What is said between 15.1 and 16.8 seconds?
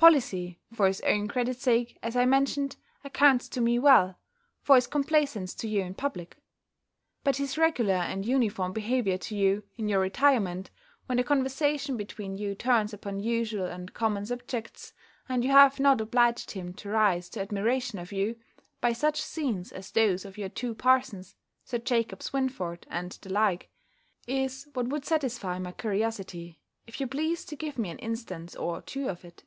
and you have not obliged him